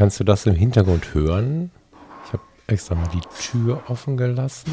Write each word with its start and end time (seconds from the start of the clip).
Kannst 0.00 0.18
du 0.18 0.24
das 0.24 0.46
im 0.46 0.54
Hintergrund 0.54 1.12
hören? 1.12 1.70
Ich 2.24 2.32
habe 2.32 2.42
extra 2.68 2.94
mal 2.94 3.08
die 3.08 3.20
Tür 3.38 3.82
offen 3.86 4.16
gelassen. 4.16 4.70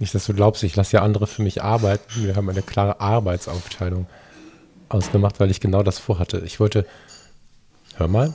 Nicht, 0.00 0.12
dass 0.12 0.26
du 0.26 0.34
glaubst, 0.34 0.64
ich 0.64 0.74
lasse 0.74 0.96
ja 0.96 1.02
andere 1.02 1.28
für 1.28 1.42
mich 1.42 1.62
arbeiten. 1.62 2.24
Wir 2.24 2.34
haben 2.34 2.50
eine 2.50 2.62
klare 2.62 2.98
Arbeitsaufteilung 2.98 4.08
ausgemacht, 4.88 5.38
weil 5.38 5.52
ich 5.52 5.60
genau 5.60 5.84
das 5.84 6.00
vorhatte. 6.00 6.40
Ich 6.40 6.58
wollte. 6.58 6.84
Hör 7.94 8.08
mal. 8.08 8.34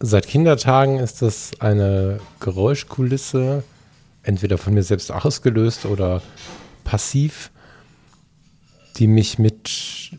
Seit 0.00 0.26
Kindertagen 0.26 0.98
ist 0.98 1.22
das 1.22 1.52
eine 1.60 2.18
Geräuschkulisse, 2.40 3.62
entweder 4.30 4.58
von 4.58 4.74
mir 4.74 4.84
selbst 4.84 5.10
ausgelöst 5.10 5.86
oder 5.86 6.22
passiv, 6.84 7.50
die 8.96 9.08
mich 9.08 9.38
mit 9.38 10.12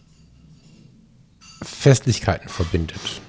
Festlichkeiten 1.62 2.50
verbindet. 2.50 3.22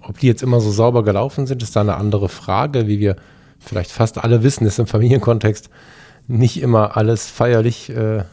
Ob 0.00 0.18
die 0.18 0.26
jetzt 0.26 0.42
immer 0.42 0.60
so 0.60 0.70
sauber 0.70 1.02
gelaufen 1.02 1.46
sind, 1.46 1.62
ist 1.62 1.74
da 1.74 1.80
eine 1.80 1.96
andere 1.96 2.28
Frage, 2.28 2.86
wie 2.86 3.00
wir 3.00 3.16
vielleicht 3.58 3.90
fast 3.90 4.18
alle 4.18 4.42
wissen, 4.42 4.66
ist 4.66 4.78
im 4.78 4.86
Familienkontext 4.86 5.70
nicht 6.28 6.60
immer 6.60 6.96
alles 6.96 7.30
feierlich, 7.30 7.88
äh, 7.88 8.24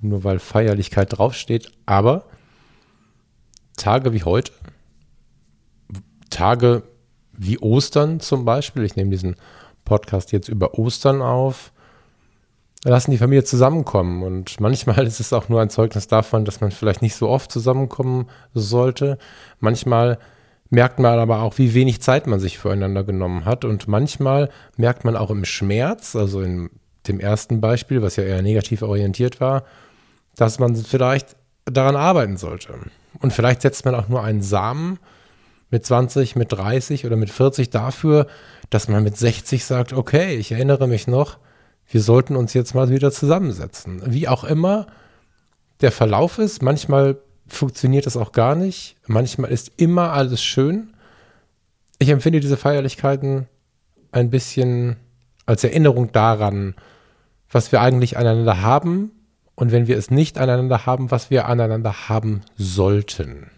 nur 0.00 0.24
weil 0.24 0.38
Feierlichkeit 0.38 1.18
draufsteht, 1.18 1.70
aber 1.84 2.24
Tage 3.76 4.12
wie 4.12 4.24
heute, 4.24 4.52
Tage 6.30 6.84
wie 7.32 7.58
Ostern 7.58 8.20
zum 8.20 8.44
Beispiel, 8.44 8.84
ich 8.84 8.96
nehme 8.96 9.10
diesen 9.10 9.36
Podcast 9.92 10.32
jetzt 10.32 10.48
über 10.48 10.78
Ostern 10.78 11.20
auf, 11.20 11.70
lassen 12.82 13.10
die 13.10 13.18
Familie 13.18 13.44
zusammenkommen. 13.44 14.22
Und 14.22 14.58
manchmal 14.58 15.06
ist 15.06 15.20
es 15.20 15.34
auch 15.34 15.50
nur 15.50 15.60
ein 15.60 15.68
Zeugnis 15.68 16.06
davon, 16.06 16.46
dass 16.46 16.62
man 16.62 16.70
vielleicht 16.70 17.02
nicht 17.02 17.14
so 17.14 17.28
oft 17.28 17.52
zusammenkommen 17.52 18.28
sollte. 18.54 19.18
Manchmal 19.60 20.18
merkt 20.70 20.98
man 20.98 21.18
aber 21.18 21.42
auch, 21.42 21.58
wie 21.58 21.74
wenig 21.74 22.00
Zeit 22.00 22.26
man 22.26 22.40
sich 22.40 22.58
füreinander 22.58 23.04
genommen 23.04 23.44
hat. 23.44 23.66
Und 23.66 23.86
manchmal 23.86 24.48
merkt 24.78 25.04
man 25.04 25.14
auch 25.14 25.30
im 25.30 25.44
Schmerz, 25.44 26.16
also 26.16 26.40
in 26.40 26.70
dem 27.06 27.20
ersten 27.20 27.60
Beispiel, 27.60 28.00
was 28.00 28.16
ja 28.16 28.24
eher 28.24 28.40
negativ 28.40 28.80
orientiert 28.80 29.42
war, 29.42 29.64
dass 30.36 30.58
man 30.58 30.74
vielleicht 30.74 31.36
daran 31.66 31.96
arbeiten 31.96 32.38
sollte. 32.38 32.78
Und 33.20 33.34
vielleicht 33.34 33.60
setzt 33.60 33.84
man 33.84 33.94
auch 33.94 34.08
nur 34.08 34.22
einen 34.24 34.40
Samen 34.40 34.98
mit 35.72 35.84
20, 35.84 36.36
mit 36.36 36.52
30 36.52 37.06
oder 37.06 37.16
mit 37.16 37.30
40 37.30 37.70
dafür, 37.70 38.26
dass 38.70 38.88
man 38.88 39.02
mit 39.02 39.16
60 39.16 39.64
sagt, 39.64 39.94
okay, 39.94 40.36
ich 40.36 40.52
erinnere 40.52 40.86
mich 40.86 41.08
noch, 41.08 41.38
wir 41.88 42.02
sollten 42.02 42.36
uns 42.36 42.54
jetzt 42.54 42.74
mal 42.74 42.90
wieder 42.90 43.10
zusammensetzen. 43.10 44.02
Wie 44.06 44.28
auch 44.28 44.44
immer 44.44 44.86
der 45.80 45.90
Verlauf 45.90 46.38
ist, 46.38 46.62
manchmal 46.62 47.16
funktioniert 47.48 48.06
das 48.06 48.16
auch 48.16 48.32
gar 48.32 48.54
nicht, 48.54 48.96
manchmal 49.06 49.50
ist 49.50 49.72
immer 49.78 50.12
alles 50.12 50.42
schön. 50.42 50.92
Ich 51.98 52.10
empfinde 52.10 52.40
diese 52.40 52.56
Feierlichkeiten 52.56 53.48
ein 54.12 54.28
bisschen 54.28 54.96
als 55.46 55.64
Erinnerung 55.64 56.12
daran, 56.12 56.74
was 57.50 57.72
wir 57.72 57.80
eigentlich 57.80 58.18
aneinander 58.18 58.60
haben 58.60 59.10
und 59.54 59.72
wenn 59.72 59.86
wir 59.86 59.96
es 59.96 60.10
nicht 60.10 60.36
aneinander 60.36 60.84
haben, 60.84 61.10
was 61.10 61.30
wir 61.30 61.46
aneinander 61.46 62.08
haben 62.10 62.42
sollten. 62.56 63.51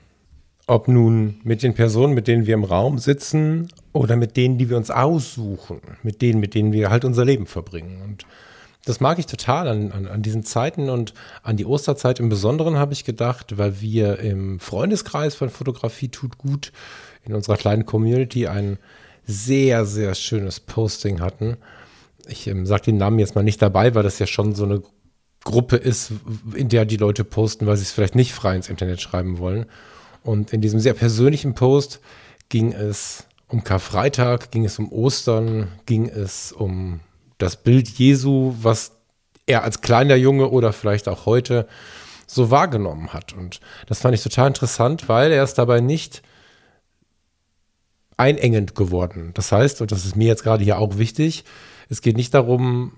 Ob 0.66 0.88
nun 0.88 1.40
mit 1.44 1.62
den 1.62 1.74
Personen, 1.74 2.14
mit 2.14 2.26
denen 2.26 2.46
wir 2.46 2.54
im 2.54 2.64
Raum 2.64 2.98
sitzen 2.98 3.68
oder 3.92 4.16
mit 4.16 4.36
denen, 4.36 4.56
die 4.56 4.70
wir 4.70 4.78
uns 4.78 4.90
aussuchen, 4.90 5.80
mit 6.02 6.22
denen, 6.22 6.40
mit 6.40 6.54
denen 6.54 6.72
wir 6.72 6.88
halt 6.90 7.04
unser 7.04 7.24
Leben 7.24 7.46
verbringen. 7.46 8.00
Und 8.02 8.24
das 8.86 9.00
mag 9.00 9.18
ich 9.18 9.26
total 9.26 9.68
an, 9.68 9.92
an, 9.92 10.06
an 10.06 10.22
diesen 10.22 10.42
Zeiten 10.42 10.88
und 10.88 11.12
an 11.42 11.56
die 11.56 11.66
Osterzeit 11.66 12.18
im 12.18 12.30
Besonderen 12.30 12.76
habe 12.76 12.94
ich 12.94 13.04
gedacht, 13.04 13.58
weil 13.58 13.80
wir 13.80 14.18
im 14.20 14.58
Freundeskreis 14.58 15.34
von 15.34 15.50
Fotografie 15.50 16.08
tut 16.08 16.38
gut 16.38 16.72
in 17.24 17.34
unserer 17.34 17.56
kleinen 17.56 17.86
Community 17.86 18.46
ein 18.46 18.78
sehr, 19.26 19.86
sehr 19.86 20.14
schönes 20.14 20.60
Posting 20.60 21.20
hatten. 21.20 21.56
Ich 22.26 22.46
ähm, 22.46 22.66
sage 22.66 22.84
den 22.84 22.98
Namen 22.98 23.18
jetzt 23.18 23.34
mal 23.34 23.44
nicht 23.44 23.60
dabei, 23.60 23.94
weil 23.94 24.02
das 24.02 24.18
ja 24.18 24.26
schon 24.26 24.54
so 24.54 24.64
eine 24.64 24.82
Gruppe 25.44 25.76
ist, 25.76 26.12
in 26.54 26.68
der 26.70 26.86
die 26.86 26.96
Leute 26.96 27.24
posten, 27.24 27.66
weil 27.66 27.76
sie 27.76 27.82
es 27.82 27.92
vielleicht 27.92 28.14
nicht 28.14 28.32
frei 28.32 28.56
ins 28.56 28.70
Internet 28.70 29.00
schreiben 29.00 29.38
wollen. 29.38 29.66
Und 30.24 30.52
in 30.52 30.60
diesem 30.60 30.80
sehr 30.80 30.94
persönlichen 30.94 31.54
Post 31.54 32.00
ging 32.48 32.72
es 32.72 33.26
um 33.48 33.62
Karfreitag, 33.62 34.50
ging 34.50 34.64
es 34.64 34.78
um 34.78 34.90
Ostern, 34.90 35.68
ging 35.86 36.08
es 36.08 36.50
um 36.50 37.00
das 37.38 37.62
Bild 37.62 37.88
Jesu, 37.88 38.54
was 38.60 38.92
er 39.46 39.62
als 39.62 39.82
kleiner 39.82 40.16
Junge 40.16 40.48
oder 40.48 40.72
vielleicht 40.72 41.08
auch 41.08 41.26
heute 41.26 41.68
so 42.26 42.50
wahrgenommen 42.50 43.12
hat. 43.12 43.34
Und 43.34 43.60
das 43.86 44.00
fand 44.00 44.14
ich 44.14 44.22
total 44.22 44.48
interessant, 44.48 45.08
weil 45.08 45.30
er 45.30 45.44
ist 45.44 45.54
dabei 45.54 45.80
nicht 45.80 46.22
einengend 48.16 48.74
geworden. 48.74 49.32
Das 49.34 49.52
heißt, 49.52 49.82
und 49.82 49.92
das 49.92 50.06
ist 50.06 50.16
mir 50.16 50.28
jetzt 50.28 50.42
gerade 50.42 50.64
hier 50.64 50.78
auch 50.78 50.96
wichtig, 50.98 51.44
es 51.90 52.00
geht 52.00 52.16
nicht 52.16 52.32
darum, 52.32 52.92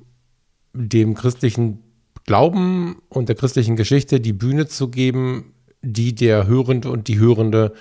dem 0.73 1.15
christlichen 1.15 1.83
Glauben 2.25 3.03
und 3.09 3.29
der 3.29 3.37
christlichen 3.37 3.77
Geschichte 3.77 4.21
die 4.21 4.33
Bühne 4.33 4.67
zu 4.67 4.89
geben, 4.89 5.55
die 5.93 6.15
der 6.15 6.47
Hörende 6.47 6.91
und 6.91 7.09
die 7.09 7.19
Hörende 7.19 7.73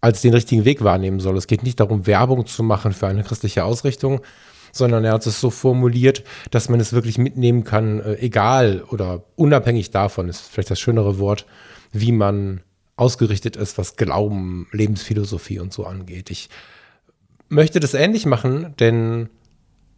als 0.00 0.22
den 0.22 0.34
richtigen 0.34 0.64
Weg 0.64 0.84
wahrnehmen 0.84 1.20
soll. 1.20 1.36
Es 1.36 1.46
geht 1.46 1.62
nicht 1.62 1.80
darum, 1.80 2.06
Werbung 2.06 2.46
zu 2.46 2.62
machen 2.62 2.92
für 2.92 3.06
eine 3.06 3.24
christliche 3.24 3.64
Ausrichtung, 3.64 4.20
sondern 4.72 5.04
er 5.04 5.14
hat 5.14 5.26
es 5.26 5.40
so 5.40 5.50
formuliert, 5.50 6.22
dass 6.50 6.68
man 6.68 6.80
es 6.80 6.92
wirklich 6.92 7.18
mitnehmen 7.18 7.64
kann, 7.64 8.00
äh, 8.00 8.14
egal 8.16 8.84
oder 8.90 9.24
unabhängig 9.34 9.90
davon, 9.90 10.28
ist 10.28 10.40
vielleicht 10.40 10.70
das 10.70 10.80
schönere 10.80 11.18
Wort, 11.18 11.46
wie 11.92 12.12
man 12.12 12.60
ausgerichtet 12.96 13.56
ist, 13.56 13.78
was 13.78 13.96
Glauben, 13.96 14.68
Lebensphilosophie 14.72 15.58
und 15.58 15.72
so 15.72 15.84
angeht. 15.84 16.30
Ich 16.30 16.48
möchte 17.48 17.80
das 17.80 17.94
ähnlich 17.94 18.26
machen, 18.26 18.74
denn 18.78 19.28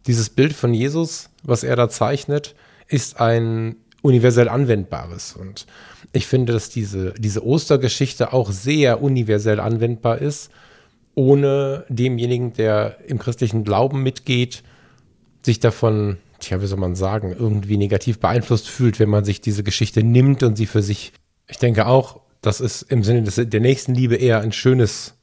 dieses 0.07 0.29
Bild 0.29 0.53
von 0.53 0.73
Jesus, 0.73 1.29
was 1.43 1.63
er 1.63 1.75
da 1.75 1.89
zeichnet, 1.89 2.55
ist 2.87 3.19
ein 3.19 3.75
universell 4.01 4.49
anwendbares. 4.49 5.33
Und 5.33 5.65
ich 6.13 6.27
finde, 6.27 6.53
dass 6.53 6.69
diese, 6.69 7.13
diese 7.13 7.45
Ostergeschichte 7.45 8.33
auch 8.33 8.51
sehr 8.51 9.01
universell 9.01 9.59
anwendbar 9.59 10.19
ist, 10.19 10.49
ohne 11.15 11.85
demjenigen, 11.89 12.53
der 12.53 12.97
im 13.07 13.19
christlichen 13.19 13.63
Glauben 13.63 14.03
mitgeht, 14.03 14.63
sich 15.41 15.59
davon, 15.59 16.17
tja, 16.39 16.61
wie 16.61 16.67
soll 16.67 16.79
man 16.79 16.95
sagen, 16.95 17.35
irgendwie 17.37 17.77
negativ 17.77 18.19
beeinflusst 18.19 18.69
fühlt, 18.69 18.99
wenn 18.99 19.09
man 19.09 19.25
sich 19.25 19.41
diese 19.41 19.63
Geschichte 19.63 20.03
nimmt 20.03 20.43
und 20.43 20.55
sie 20.55 20.65
für 20.65 20.81
sich, 20.81 21.13
ich 21.47 21.57
denke 21.57 21.87
auch, 21.87 22.21
das 22.41 22.61
ist 22.61 22.83
im 22.83 23.03
Sinne 23.03 23.23
des, 23.23 23.35
der 23.35 23.59
nächsten 23.59 23.93
Liebe 23.93 24.15
eher 24.15 24.39
ein 24.39 24.53
schönes 24.53 25.15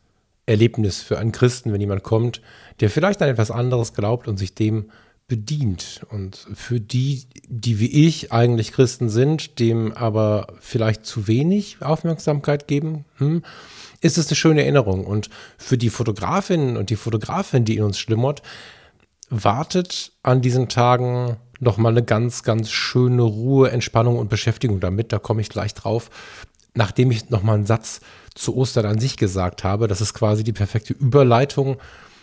Erlebnis 0.45 1.03
für 1.03 1.19
einen 1.19 1.33
Christen, 1.33 1.73
wenn 1.73 1.81
jemand 1.81 2.03
kommt, 2.03 2.41
der 2.81 2.91
vielleicht 2.91 3.23
an 3.23 3.29
etwas 3.29 3.51
anderes 3.51 3.95
glaubt 3.95 4.29
und 4.29 4.37
sich 4.37 4.55
dem 4.55 4.91
bedient. 5.29 6.07
Und 6.11 6.47
für 6.55 6.81
die, 6.81 7.27
die 7.49 7.81
wie 7.81 8.07
ich 8.07 8.33
eigentlich 8.33 8.73
Christen 8.73 9.09
sind, 9.09 9.59
dem 9.59 9.93
aber 9.93 10.47
vielleicht 10.61 11.05
zu 11.05 11.27
wenig 11.27 11.79
Aufmerksamkeit 11.83 12.69
geben, 12.69 13.05
hm, 13.17 13.43
ist 14.01 14.19
es 14.19 14.29
eine 14.29 14.37
schöne 14.37 14.63
Erinnerung. 14.63 15.05
Und 15.05 15.31
für 15.59 15.79
die 15.79 15.91
Fotografinnen 15.91 16.77
und 16.77 16.91
die 16.91 16.97
Fotografin, 16.97 17.65
die 17.65 17.77
in 17.77 17.83
uns 17.83 17.99
schlimmert, 17.99 18.43
wartet 19.29 20.13
an 20.23 20.43
diesen 20.43 20.69
Tagen 20.69 21.37
noch 21.59 21.79
mal 21.79 21.89
eine 21.89 22.05
ganz, 22.05 22.43
ganz 22.43 22.71
schöne 22.71 23.23
Ruhe, 23.23 23.71
Entspannung 23.71 24.19
und 24.19 24.29
Beschäftigung 24.29 24.79
damit. 24.79 25.13
Da 25.13 25.19
komme 25.19 25.41
ich 25.41 25.49
gleich 25.49 25.75
drauf. 25.75 26.11
Nachdem 26.75 27.11
ich 27.11 27.31
noch 27.31 27.43
mal 27.43 27.55
einen 27.55 27.67
Satz 27.67 28.01
zu 28.35 28.55
Ostern 28.55 28.85
an 28.85 29.01
sich 29.01 29.17
gesagt 29.17 29.65
habe, 29.65 29.89
das 29.89 30.03
ist 30.03 30.13
quasi 30.13 30.45
die 30.45 30.53
perfekte 30.53 30.93
Überleitung 30.93 31.79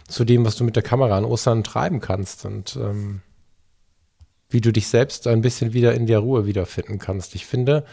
zu 0.08 0.26
dem, 0.26 0.46
was 0.46 0.56
du 0.56 0.64
mit 0.64 0.76
der 0.76 0.84
Kamera 0.84 1.18
an 1.18 1.26
Ostern 1.26 1.64
treiben 1.64 2.00
kannst 2.00 2.46
und 2.46 2.76
ähm, 2.76 3.22
wie 4.50 4.62
du 4.62 4.72
dich 4.72 4.88
selbst 4.88 5.28
ein 5.28 5.42
bisschen 5.42 5.74
wieder 5.74 5.94
in 5.94 6.06
der 6.06 6.20
Ruhe 6.20 6.46
wiederfinden 6.46 7.00
kannst. 7.00 7.36
Ich 7.36 7.46
finde, 7.46 7.86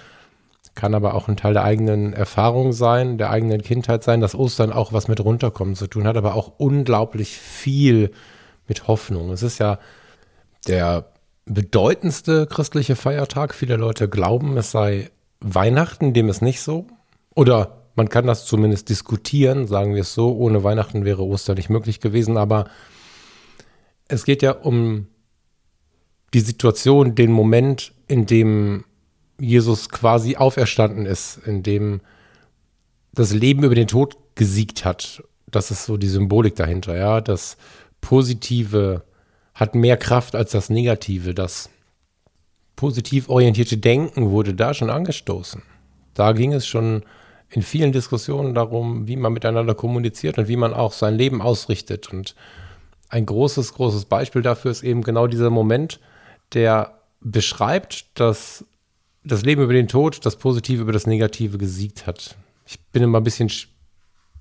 kann 0.75 0.95
aber 0.95 1.15
auch 1.15 1.29
ein 1.29 1.37
Teil 1.37 1.55
der 1.55 1.65
eigenen 1.65 2.13
Erfahrung 2.13 2.73
sein, 2.73 3.19
der 3.19 3.31
eigenen 3.31 3.63
Kindheit 3.63 4.05
sein, 4.05 4.21
dass 4.21 4.35
Ostern 4.35 4.73
auch 4.73 4.93
was 4.93 5.09
mit 5.09 5.23
runterkommen 5.23 5.75
zu 5.75 5.87
tun 5.87 6.07
hat, 6.07 6.17
aber 6.17 6.35
auch 6.35 6.53
unglaublich 6.59 7.37
viel 7.37 8.13
mit 8.69 8.87
Hoffnung. 8.87 9.31
Es 9.31 9.43
ist 9.43 9.59
ja 9.59 9.79
der 10.69 11.07
bedeutendste 11.45 12.47
christliche 12.47 12.97
Feiertag. 12.97 13.55
Viele 13.55 13.77
Leute 13.77 14.09
glauben, 14.09 14.57
es 14.57 14.71
sei 14.71 15.11
Weihnachten, 15.41 16.13
dem 16.13 16.29
ist 16.29 16.43
nicht 16.43 16.61
so. 16.61 16.87
Oder 17.35 17.80
man 17.95 18.09
kann 18.09 18.27
das 18.27 18.47
zumindest 18.47 18.89
diskutieren, 18.89 19.67
sagen 19.67 19.95
wir 19.95 20.03
es 20.03 20.15
so. 20.15 20.37
Ohne 20.37 20.65
Weihnachten 20.65 21.05
wäre 21.05 21.25
Ostern 21.25 21.57
nicht 21.57 21.71
möglich 21.71 22.01
gewesen, 22.01 22.37
aber 22.37 22.67
es 24.09 24.25
geht 24.25 24.43
ja 24.43 24.53
um 24.53 25.07
die 26.35 26.41
Situation, 26.41 27.15
den 27.15 27.33
Moment, 27.33 27.93
in 28.07 28.27
dem 28.27 28.85
Jesus 29.39 29.89
quasi 29.89 30.37
auferstanden 30.37 31.07
ist, 31.07 31.41
in 31.47 31.63
dem 31.63 32.01
das 33.13 33.33
Leben 33.33 33.65
über 33.65 33.75
den 33.75 33.89
Tod 33.89 34.17
gesiegt 34.35 34.85
hat. 34.85 35.23
Das 35.51 35.71
ist 35.71 35.87
so 35.87 35.97
die 35.97 36.09
Symbolik 36.09 36.55
dahinter, 36.55 36.97
ja. 36.97 37.21
Das 37.21 37.57
Positive 38.01 39.03
hat 39.55 39.75
mehr 39.75 39.97
Kraft 39.97 40.35
als 40.37 40.53
das 40.53 40.71
Negative. 40.71 41.35
Das 41.35 41.71
positiv 42.77 43.29
orientierte 43.29 43.77
Denken 43.77 44.31
wurde 44.31 44.55
da 44.55 44.75
schon 44.75 44.91
angestoßen. 44.91 45.63
Da 46.15 46.33
ging 46.33 46.53
es 46.53 46.67
schon 46.67 47.03
in 47.51 47.63
vielen 47.63 47.93
Diskussionen 47.93 48.55
darum, 48.55 49.09
wie 49.09 49.17
man 49.17 49.33
miteinander 49.33 49.75
kommuniziert 49.75 50.39
und 50.39 50.49
wie 50.49 50.57
man 50.57 50.73
auch 50.73 50.93
sein 50.93 51.15
Leben 51.15 51.43
ausrichtet. 51.43 52.13
Und 52.13 52.35
ein 53.09 53.27
großes, 53.27 53.75
großes 53.75 54.05
Beispiel 54.05 54.43
dafür 54.43 54.71
ist 54.71 54.85
eben 54.85 55.03
genau 55.03 55.27
dieser 55.27 55.51
Moment, 55.51 56.01
der 56.53 57.01
beschreibt, 57.21 58.07
dass 58.19 58.65
das 59.25 59.43
Leben 59.43 59.63
über 59.63 59.73
den 59.73 59.89
Tod 59.89 60.25
das 60.25 60.37
Positive 60.37 60.83
über 60.83 60.93
das 60.93 61.07
Negative 61.07 61.59
gesiegt 61.59 62.07
hat. 62.07 62.37
Ich 62.67 62.81
bin 62.93 63.03
immer 63.03 63.19
ein 63.21 63.25
bisschen 63.25 63.51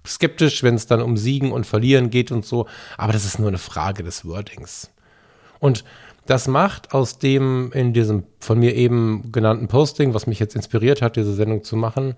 skeptisch, 0.06 0.63
wenn 0.63 0.75
es 0.75 0.88
dann 0.88 1.01
um 1.01 1.17
Siegen 1.17 1.51
und 1.51 1.65
Verlieren 1.65 2.09
geht 2.09 2.31
und 2.31 2.45
so, 2.45 2.67
aber 2.97 3.11
das 3.11 3.25
ist 3.25 3.39
nur 3.39 3.50
eine 3.50 3.57
Frage 3.57 4.03
des 4.03 4.25
Wordings. 4.25 4.91
Und 5.59 5.83
das 6.25 6.47
macht 6.47 6.94
aus 6.94 7.17
dem 7.17 7.71
in 7.73 7.91
diesem 7.91 8.23
von 8.39 8.59
mir 8.59 8.75
eben 8.75 9.31
genannten 9.31 9.67
Posting, 9.67 10.13
was 10.13 10.27
mich 10.27 10.39
jetzt 10.39 10.56
inspiriert 10.56 11.01
hat, 11.01 11.15
diese 11.15 11.33
Sendung 11.33 11.63
zu 11.63 11.75
machen, 11.75 12.15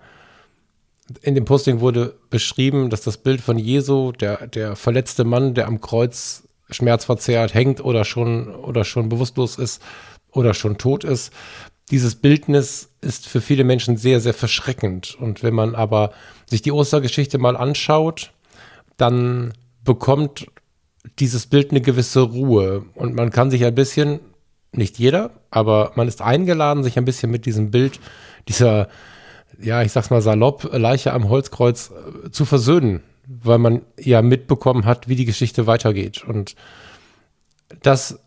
in 1.22 1.34
dem 1.34 1.44
Posting 1.44 1.80
wurde 1.80 2.14
beschrieben, 2.30 2.90
dass 2.90 3.02
das 3.02 3.18
Bild 3.18 3.40
von 3.40 3.58
Jesu, 3.58 4.12
der, 4.12 4.46
der 4.46 4.76
verletzte 4.76 5.24
Mann, 5.24 5.54
der 5.54 5.66
am 5.66 5.80
Kreuz 5.80 6.44
schmerzverzerrt 6.70 7.54
hängt 7.54 7.84
oder 7.84 8.04
schon, 8.04 8.54
oder 8.54 8.84
schon 8.84 9.08
bewusstlos 9.08 9.58
ist 9.58 9.82
oder 10.30 10.54
schon 10.54 10.78
tot 10.78 11.04
ist, 11.04 11.32
dieses 11.90 12.14
Bildnis 12.14 12.88
ist 13.00 13.28
für 13.28 13.40
viele 13.40 13.64
Menschen 13.64 13.96
sehr, 13.96 14.20
sehr 14.20 14.32
verschreckend. 14.32 15.16
Und 15.20 15.42
wenn 15.42 15.54
man 15.54 15.74
aber 15.74 16.12
sich 16.46 16.62
die 16.62 16.72
Ostergeschichte 16.72 17.38
mal 17.38 17.56
anschaut, 17.56 18.32
dann 18.96 19.52
bekommt 19.84 20.46
dieses 21.18 21.46
Bild 21.46 21.70
eine 21.70 21.80
gewisse 21.80 22.20
Ruhe. 22.20 22.86
Und 22.94 23.14
man 23.14 23.30
kann 23.30 23.50
sich 23.50 23.64
ein 23.64 23.74
bisschen, 23.74 24.20
nicht 24.72 24.98
jeder, 24.98 25.32
aber 25.50 25.92
man 25.96 26.08
ist 26.08 26.22
eingeladen, 26.22 26.82
sich 26.82 26.96
ein 26.96 27.04
bisschen 27.04 27.30
mit 27.30 27.44
diesem 27.44 27.70
Bild 27.70 28.00
dieser, 28.48 28.88
ja, 29.60 29.82
ich 29.82 29.92
sag's 29.92 30.10
mal 30.10 30.22
salopp, 30.22 30.70
Leiche 30.72 31.12
am 31.12 31.28
Holzkreuz 31.28 31.90
äh, 31.90 32.30
zu 32.30 32.44
versöhnen, 32.44 33.02
weil 33.26 33.58
man 33.58 33.82
ja 33.98 34.22
mitbekommen 34.22 34.84
hat, 34.84 35.08
wie 35.08 35.16
die 35.16 35.24
Geschichte 35.24 35.66
weitergeht. 35.66 36.24
Und 36.24 36.54
das 37.82 38.18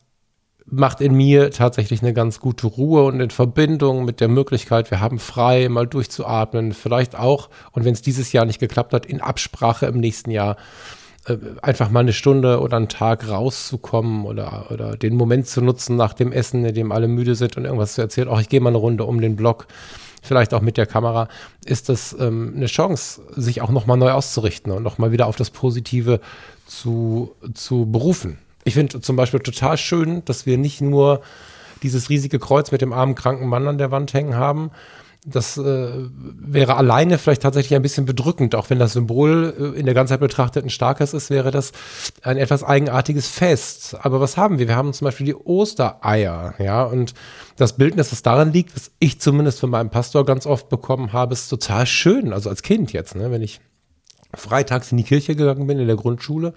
macht 0.66 1.00
in 1.00 1.14
mir 1.14 1.52
tatsächlich 1.52 2.02
eine 2.02 2.14
ganz 2.14 2.40
gute 2.40 2.68
Ruhe 2.68 3.04
und 3.04 3.20
in 3.20 3.30
Verbindung 3.30 4.04
mit 4.04 4.20
der 4.20 4.28
Möglichkeit, 4.28 4.90
wir 4.90 5.00
haben 5.00 5.20
frei, 5.20 5.70
mal 5.70 5.86
durchzuatmen, 5.86 6.74
vielleicht 6.74 7.16
auch, 7.16 7.50
und 7.72 7.86
wenn 7.86 7.94
es 7.94 8.02
dieses 8.02 8.32
Jahr 8.32 8.46
nicht 8.46 8.60
geklappt 8.60 8.94
hat, 8.94 9.06
in 9.06 9.22
Absprache 9.22 9.86
im 9.86 10.00
nächsten 10.00 10.32
Jahr 10.32 10.58
äh, 11.28 11.38
einfach 11.62 11.92
mal 11.92 12.00
eine 12.00 12.14
Stunde 12.14 12.62
oder 12.62 12.78
einen 12.78 12.90
Tag 12.90 13.30
rauszukommen 13.30 14.26
oder, 14.26 14.72
oder 14.72 14.98
den 14.98 15.16
Moment 15.16 15.48
zu 15.48 15.62
nutzen 15.62 15.96
nach 15.96 16.14
dem 16.14 16.32
Essen, 16.32 16.66
in 16.66 16.74
dem 16.74 16.92
alle 16.92 17.08
müde 17.08 17.36
sind 17.36 17.58
und 17.58 17.66
irgendwas 17.66 17.94
zu 17.94 18.02
erzählen. 18.02 18.28
Auch 18.28 18.42
ich 18.42 18.50
gehe 18.50 18.60
mal 18.60 18.70
eine 18.70 18.78
Runde 18.78 19.06
um 19.06 19.22
den 19.22 19.36
Block, 19.36 19.68
vielleicht 20.26 20.54
auch 20.54 20.62
mit 20.62 20.78
der 20.78 20.86
Kamera, 20.86 21.28
ist 21.66 21.90
das 21.90 22.16
ähm, 22.20 22.54
eine 22.56 22.68
Chance, 22.68 23.22
sich 23.36 23.62
auch 23.62 23.72
nochmal 23.72 23.98
neu 23.98 24.12
auszurichten 24.12 24.72
und 24.72 24.84
nochmal 24.84 25.12
wieder 25.12 25.28
auf 25.28 25.36
das 25.36 25.50
Positive 25.50 26.20
zu, 26.66 27.36
zu 27.54 27.86
berufen. 27.86 28.38
Ich 28.64 28.74
finde 28.74 29.00
zum 29.02 29.16
Beispiel 29.16 29.40
total 29.40 29.78
schön, 29.78 30.26
dass 30.26 30.46
wir 30.46 30.58
nicht 30.58 30.82
nur 30.82 31.22
dieses 31.84 32.10
riesige 32.10 32.40
Kreuz 32.40 32.72
mit 32.72 32.82
dem 32.82 32.94
armen 32.94 33.16
kranken 33.16 33.48
Mann 33.48 33.68
an 33.68 33.78
der 33.78 33.92
Wand 33.92 34.14
hängen 34.14 34.36
haben. 34.36 34.72
Das 35.28 35.58
äh, 35.58 35.90
wäre 36.18 36.78
alleine 36.78 37.18
vielleicht 37.18 37.42
tatsächlich 37.42 37.76
ein 37.76 37.82
bisschen 37.82 38.06
bedrückend, 38.06 38.54
auch 38.54 38.70
wenn 38.70 38.78
das 38.78 38.94
Symbol 38.94 39.56
äh, 39.58 39.80
in 39.80 39.86
der 39.86 39.96
Ganzheit 39.96 40.20
betrachtet 40.20 40.64
ein 40.64 40.70
starkes 40.70 41.14
ist, 41.14 41.32
wäre 41.32 41.50
das 41.50 41.72
ein 42.22 42.38
etwas 42.38 42.64
eigenartiges 42.64 43.28
Fest. 43.28 43.98
Aber 44.02 44.22
was 44.22 44.38
haben 44.38 44.60
wir? 44.60 44.68
Wir 44.68 44.76
haben 44.76 44.94
zum 44.94 45.06
Beispiel 45.06 45.26
die 45.26 45.36
Ostereier, 45.36 46.54
ja, 46.60 46.84
und 46.84 47.16
das 47.58 47.76
Bildnis, 47.76 48.12
das 48.12 48.22
daran 48.22 48.54
liegt, 48.54 48.76
was 48.76 48.92
ich 49.00 49.20
zumindest 49.20 49.60
von 49.60 49.72
meinem 49.72 49.90
Pastor 49.90 50.26
ganz 50.26 50.46
oft 50.46 50.70
bekommen 50.70 51.12
habe, 51.12 51.34
ist 51.34 51.50
total 51.50 51.88
schön. 51.88 52.32
Also 52.32 52.50
als 52.50 52.62
Kind 52.62 52.94
jetzt, 52.94 53.16
ne, 53.16 53.32
wenn 53.32 53.42
ich 53.42 53.60
freitags 54.36 54.92
in 54.92 54.98
die 54.98 55.04
Kirche 55.04 55.36
gegangen 55.36 55.66
bin 55.66 55.80
in 55.80 55.88
der 55.88 55.96
Grundschule 55.96 56.54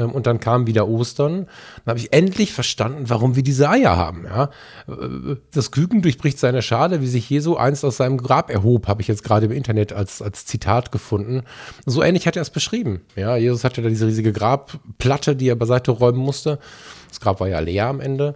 und 0.00 0.26
dann 0.26 0.40
kam 0.40 0.66
wieder 0.66 0.88
Ostern. 0.88 1.46
Dann 1.84 1.90
habe 1.90 1.98
ich 1.98 2.12
endlich 2.12 2.52
verstanden, 2.52 3.04
warum 3.08 3.36
wir 3.36 3.42
diese 3.42 3.68
Eier 3.68 3.96
haben. 3.96 4.24
Ja? 4.24 4.44
Äh, 4.88 5.36
das 5.52 5.70
Küken 5.70 6.02
durchbricht 6.02 6.38
seine 6.38 6.62
Schale, 6.62 7.00
wie 7.00 7.06
sich 7.06 7.28
Jesu 7.28 7.56
einst 7.56 7.84
aus 7.84 7.98
seinem 7.98 8.18
Grab 8.18 8.50
erhob, 8.50 8.88
habe 8.88 9.02
ich 9.02 9.08
jetzt 9.08 9.24
gerade 9.24 9.46
im 9.46 9.52
Internet 9.52 9.92
als, 9.92 10.22
als 10.22 10.46
Zitat 10.46 10.92
gefunden. 10.92 11.42
So 11.86 12.02
ähnlich 12.02 12.26
hat 12.26 12.36
er 12.36 12.42
es 12.42 12.50
beschrieben. 12.50 13.02
Ja, 13.16 13.36
Jesus 13.36 13.64
hatte 13.64 13.82
da 13.82 13.88
diese 13.88 14.06
riesige 14.06 14.32
Grabplatte, 14.32 15.36
die 15.36 15.48
er 15.48 15.56
beiseite 15.56 15.90
räumen 15.90 16.20
musste. 16.20 16.58
Das 17.08 17.20
Grab 17.20 17.40
war 17.40 17.48
ja 17.48 17.60
leer 17.60 17.86
am 17.86 18.00
Ende. 18.00 18.34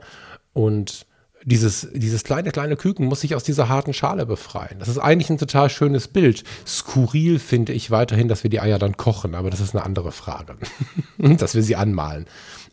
Und 0.53 1.07
dieses, 1.47 1.89
dieses 1.95 2.25
kleine, 2.25 2.51
kleine 2.51 2.77
Küken 2.77 3.07
muss 3.07 3.21
sich 3.21 3.37
aus 3.37 3.45
dieser 3.45 3.69
harten 3.69 3.93
Schale 3.93 4.27
befreien. 4.27 4.81
Das 4.81 4.89
ist 4.89 4.99
eigentlich 4.99 5.31
ein 5.31 5.39
total 5.39 5.71
schönes 5.71 6.09
Bild. 6.09 6.43
Skurril 6.67 7.39
finde 7.39 7.73
ich 7.73 7.93
weiterhin, 7.93 8.27
dass 8.27 8.43
wir 8.43 8.51
die 8.51 8.61
Eier 8.61 8.81
dann 8.81 8.97
kochen, 8.97 9.37
aber 9.37 9.49
das 9.49 9.61
ist 9.61 9.73
eine 9.75 9.85
andere 9.85 10.11
Frage. 10.11 10.57
dass 11.19 11.55
wir 11.55 11.63
sie 11.63 11.77
anmalen. 11.77 12.27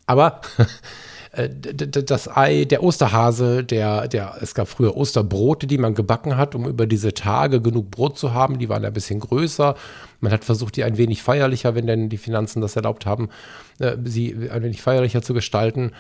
Aber 0.08 0.42
äh, 1.34 1.50
das 1.50 2.28
Ei, 2.28 2.66
der 2.66 2.82
Osterhase, 2.82 3.64
der, 3.64 4.08
der, 4.08 4.38
es 4.42 4.56
gab 4.56 4.68
früher 4.68 4.98
Osterbrote, 4.98 5.68
die 5.68 5.78
man 5.78 5.94
gebacken 5.94 6.36
hat, 6.36 6.56
um 6.56 6.68
über 6.68 6.88
diese 6.88 7.14
Tage 7.14 7.62
genug 7.62 7.92
Brot 7.92 8.18
zu 8.18 8.34
haben. 8.34 8.58
Die 8.58 8.70
waren 8.70 8.84
ein 8.84 8.94
bisschen 8.94 9.20
größer. 9.20 9.76
Man 10.20 10.32
hat 10.32 10.44
versucht, 10.44 10.78
die 10.78 10.84
ein 10.84 10.98
wenig 10.98 11.22
feierlicher, 11.22 11.76
wenn 11.76 11.86
denn 11.86 12.10
die 12.10 12.18
Finanzen 12.18 12.60
das 12.60 12.76
erlaubt 12.76 13.06
haben, 13.06 13.30
äh, 13.78 13.98
sie 14.04 14.50
ein 14.50 14.64
wenig 14.64 14.82
feierlicher 14.82 15.22
zu 15.22 15.36
gestalten. 15.36 15.92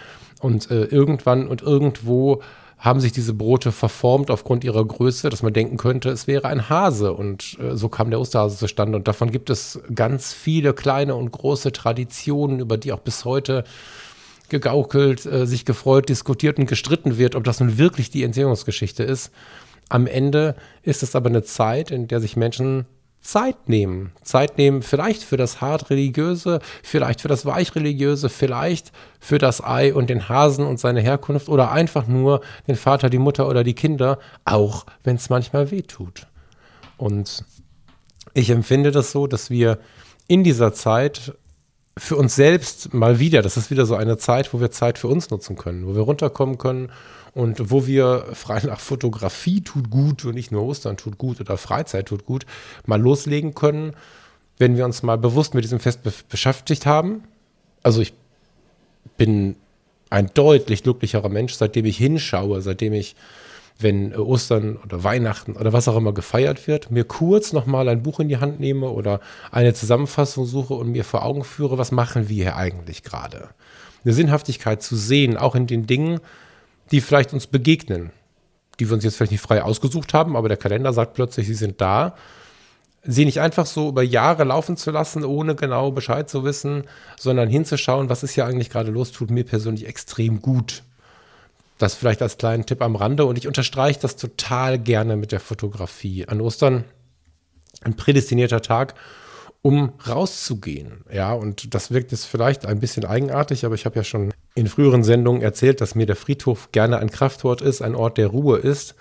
Und 0.41 0.71
äh, 0.71 0.85
irgendwann 0.85 1.47
und 1.47 1.61
irgendwo 1.61 2.41
haben 2.83 2.99
sich 2.99 3.13
diese 3.13 3.33
Brote 3.33 3.71
verformt 3.71 4.29
aufgrund 4.29 4.65
ihrer 4.65 4.83
Größe, 4.83 5.29
dass 5.29 5.41
man 5.41 5.53
denken 5.53 5.77
könnte, 5.77 6.09
es 6.09 6.27
wäre 6.27 6.49
ein 6.49 6.67
Hase. 6.67 7.13
Und 7.13 7.57
äh, 7.61 7.77
so 7.77 7.87
kam 7.87 8.09
der 8.09 8.19
Osterhase 8.19 8.57
zustande. 8.57 8.97
Und 8.97 9.07
davon 9.07 9.31
gibt 9.31 9.49
es 9.49 9.79
ganz 9.95 10.33
viele 10.33 10.73
kleine 10.73 11.15
und 11.15 11.31
große 11.31 11.71
Traditionen, 11.71 12.59
über 12.59 12.77
die 12.77 12.91
auch 12.91 12.99
bis 12.99 13.23
heute 13.23 13.63
gegaukelt, 14.49 15.25
äh, 15.25 15.47
sich 15.47 15.63
gefreut, 15.63 16.09
diskutiert 16.09 16.59
und 16.59 16.65
gestritten 16.65 17.17
wird, 17.17 17.35
ob 17.35 17.45
das 17.45 17.61
nun 17.61 17.77
wirklich 17.77 18.11
die 18.11 18.23
Entziehungsgeschichte 18.23 19.03
ist. 19.03 19.31
Am 19.87 20.05
Ende 20.05 20.55
ist 20.81 21.03
es 21.03 21.15
aber 21.15 21.29
eine 21.29 21.43
Zeit, 21.43 21.89
in 21.89 22.09
der 22.09 22.19
sich 22.19 22.35
Menschen 22.35 22.85
Zeit 23.23 23.69
nehmen. 23.69 24.11
Zeit 24.21 24.57
nehmen 24.57 24.81
vielleicht 24.81 25.23
für 25.23 25.37
das 25.37 25.61
hart 25.61 25.89
religiöse, 25.89 26.59
vielleicht 26.83 27.21
für 27.21 27.29
das 27.29 27.45
weich 27.45 27.73
religiöse, 27.73 28.27
vielleicht 28.29 28.91
für 29.19 29.37
das 29.37 29.63
Ei 29.63 29.93
und 29.93 30.09
den 30.09 30.27
Hasen 30.27 30.67
und 30.67 30.79
seine 30.79 30.99
Herkunft 30.99 31.47
oder 31.47 31.71
einfach 31.71 32.05
nur 32.05 32.41
den 32.67 32.75
Vater, 32.75 33.09
die 33.09 33.19
Mutter 33.19 33.47
oder 33.47 33.63
die 33.63 33.75
Kinder, 33.75 34.19
auch 34.43 34.85
wenn 35.03 35.15
es 35.15 35.29
manchmal 35.29 35.71
weh 35.71 35.81
tut. 35.81 36.27
Und 36.97 37.45
ich 38.33 38.49
empfinde 38.49 38.91
das 38.91 39.11
so, 39.11 39.25
dass 39.25 39.49
wir 39.49 39.79
in 40.27 40.43
dieser 40.43 40.73
Zeit 40.73 41.33
für 41.97 42.17
uns 42.17 42.35
selbst 42.35 42.93
mal 42.93 43.19
wieder, 43.19 43.41
das 43.41 43.55
ist 43.55 43.71
wieder 43.71 43.85
so 43.85 43.95
eine 43.95 44.17
Zeit, 44.17 44.53
wo 44.53 44.59
wir 44.59 44.71
Zeit 44.71 44.97
für 44.97 45.07
uns 45.07 45.29
nutzen 45.29 45.55
können, 45.55 45.87
wo 45.87 45.95
wir 45.95 46.01
runterkommen 46.01 46.57
können 46.57 46.91
und 47.33 47.71
wo 47.71 47.87
wir 47.87 48.27
frei 48.33 48.61
nach 48.65 48.79
Fotografie 48.79 49.61
tut 49.61 49.89
gut 49.89 50.23
und 50.25 50.35
nicht 50.35 50.51
nur 50.51 50.63
Ostern 50.63 50.97
tut 50.97 51.17
gut 51.17 51.41
oder 51.41 51.57
Freizeit 51.57 52.07
tut 52.07 52.25
gut, 52.25 52.45
mal 52.85 53.01
loslegen 53.01 53.55
können, 53.55 53.93
wenn 54.57 54.77
wir 54.77 54.85
uns 54.85 55.03
mal 55.03 55.17
bewusst 55.17 55.53
mit 55.53 55.63
diesem 55.63 55.79
Fest 55.79 56.03
be 56.03 56.13
beschäftigt 56.29 56.85
haben. 56.85 57.23
Also 57.81 58.01
ich 58.01 58.13
bin 59.17 59.55
ein 60.09 60.29
deutlich 60.33 60.83
glücklicherer 60.83 61.29
Mensch, 61.29 61.53
seitdem 61.53 61.85
ich 61.85 61.97
hinschaue, 61.97 62.61
seitdem 62.61 62.93
ich, 62.93 63.15
wenn 63.79 64.15
Ostern 64.15 64.77
oder 64.77 65.03
Weihnachten 65.03 65.53
oder 65.53 65.73
was 65.73 65.87
auch 65.87 65.97
immer 65.97 66.13
gefeiert 66.13 66.67
wird, 66.67 66.91
mir 66.91 67.03
kurz 67.03 67.51
nochmal 67.51 67.89
ein 67.89 68.03
Buch 68.03 68.19
in 68.19 68.29
die 68.29 68.37
Hand 68.37 68.59
nehme 68.59 68.89
oder 68.89 69.19
eine 69.51 69.73
Zusammenfassung 69.73 70.45
suche 70.45 70.75
und 70.75 70.91
mir 70.91 71.03
vor 71.03 71.25
Augen 71.25 71.43
führe, 71.43 71.79
was 71.79 71.91
machen 71.91 72.29
wir 72.29 72.43
hier 72.43 72.55
eigentlich 72.55 73.01
gerade. 73.01 73.49
Eine 74.05 74.13
Sinnhaftigkeit 74.13 74.83
zu 74.83 74.95
sehen, 74.95 75.35
auch 75.35 75.55
in 75.55 75.65
den 75.65 75.87
Dingen, 75.87 76.19
die 76.91 77.01
vielleicht 77.01 77.33
uns 77.33 77.47
begegnen. 77.47 78.11
die 78.79 78.89
wir 78.89 78.95
uns 78.95 79.03
jetzt 79.03 79.17
vielleicht 79.17 79.31
nicht 79.31 79.41
frei 79.41 79.61
ausgesucht 79.61 80.15
haben, 80.15 80.35
aber 80.35 80.47
der 80.47 80.57
Kalender 80.57 80.93
sagt 80.93 81.13
plötzlich, 81.13 81.45
sie 81.45 81.53
sind 81.53 81.79
da. 81.79 82.15
Sie 83.03 83.25
nicht 83.25 83.39
einfach 83.39 83.67
so 83.67 83.89
über 83.89 84.01
Jahre 84.01 84.45
laufen 84.45 84.77
zu 84.77 84.89
lassen, 84.89 85.23
ohne 85.23 85.55
genau 85.55 85.91
Bescheid 85.91 86.27
zu 86.27 86.43
wissen, 86.43 86.85
sondern 87.19 87.49
hinzuschauen, 87.49 88.09
was 88.09 88.23
ist 88.23 88.31
hier 88.31 88.45
eigentlich 88.45 88.71
gerade 88.71 88.91
los, 88.91 89.11
tut 89.11 89.29
mir 89.29 89.43
persönlich 89.43 89.85
extrem 89.85 90.41
gut. 90.41 90.83
Das 91.77 91.95
vielleicht 91.95 92.21
als 92.21 92.37
kleinen 92.37 92.65
Tipp 92.65 92.81
am 92.81 92.95
Rande. 92.95 93.25
Und 93.25 93.37
ich 93.37 93.47
unterstreiche 93.47 93.99
das 93.99 94.15
total 94.15 94.79
gerne 94.79 95.17
mit 95.17 95.31
der 95.31 95.39
Fotografie. 95.39 96.27
An 96.27 96.41
Ostern 96.41 96.85
ein 97.81 97.95
prädestinierter 97.95 98.61
Tag, 98.61 98.95
um 99.63 99.93
rauszugehen. 100.05 101.05
Ja, 101.11 101.33
und 101.33 101.73
das 101.73 101.89
wirkt 101.89 102.11
jetzt 102.11 102.25
vielleicht 102.25 102.65
ein 102.65 102.81
bisschen 102.81 103.05
eigenartig, 103.05 103.65
aber 103.65 103.75
ich 103.75 103.85
habe 103.85 103.95
ja 103.95 104.03
schon 104.03 104.33
in 104.55 104.67
früheren 104.67 105.05
Sendungen 105.05 105.41
erzählt, 105.41 105.79
dass 105.79 105.95
mir 105.95 106.05
der 106.05 106.17
Friedhof 106.17 106.71
gerne 106.73 106.99
ein 106.99 107.09
Kraftort 107.09 107.61
ist, 107.61 107.81
ein 107.81 107.95
Ort 107.95 108.17
der 108.17 108.27
Ruhe 108.27 108.57
ist. 108.57 108.93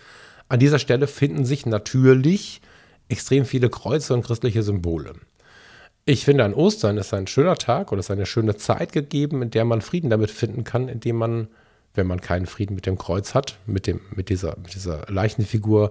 An 0.49 0.61
dieser 0.61 0.78
Stelle 0.78 1.09
finden 1.09 1.45
sich 1.45 1.66
natürlich 1.66 2.62
extrem 3.09 3.45
viele 3.45 3.71
Kreuze 3.71 4.14
und 4.14 4.25
christliche 4.25 4.62
Symbole. 4.62 5.14
Ich 6.04 6.25
finde, 6.25 6.45
an 6.45 6.54
Ostern 6.54 6.97
ist 6.97 7.12
ein 7.12 7.26
schöner 7.26 7.57
Tag 7.57 7.90
oder 7.90 7.99
ist 7.99 8.11
eine 8.12 8.26
schöne 8.26 8.57
Zeit 8.57 8.92
gegeben, 8.92 9.42
in 9.42 9.50
der 9.50 9.64
man 9.64 9.83
Frieden 9.83 10.11
damit 10.11 10.31
finden 10.31 10.62
kann, 10.62 10.88
indem 10.88 11.16
man, 11.16 11.49
wenn 11.95 12.07
man 12.07 12.21
keinen 12.21 12.47
Frieden 12.47 12.76
mit 12.76 12.87
dem 12.87 12.99
Kreuz 12.99 13.35
hat, 13.35 13.59
mit, 13.66 13.88
dem, 13.88 14.00
mit, 14.14 14.28
dieser, 14.28 14.57
mit 14.59 14.75
dieser 14.75 15.07
Leichenfigur, 15.09 15.90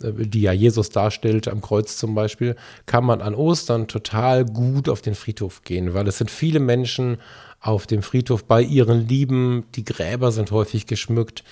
die 0.00 0.42
ja 0.42 0.52
Jesus 0.52 0.90
darstellt, 0.90 1.48
am 1.48 1.60
Kreuz 1.60 1.96
zum 1.96 2.14
Beispiel, 2.14 2.56
kann 2.86 3.04
man 3.04 3.20
an 3.20 3.34
Ostern 3.34 3.88
total 3.88 4.44
gut 4.44 4.88
auf 4.88 5.02
den 5.02 5.14
Friedhof 5.14 5.62
gehen, 5.64 5.94
weil 5.94 6.06
es 6.08 6.18
sind 6.18 6.30
viele 6.30 6.60
Menschen 6.60 7.18
auf 7.60 7.86
dem 7.86 8.02
Friedhof 8.02 8.44
bei 8.44 8.62
ihren 8.62 9.08
Lieben, 9.08 9.64
die 9.74 9.84
Gräber 9.84 10.30
sind 10.30 10.50
häufig 10.50 10.86
geschmückt. 10.86 11.42